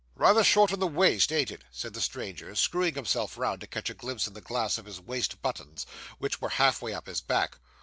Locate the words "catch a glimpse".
3.67-4.25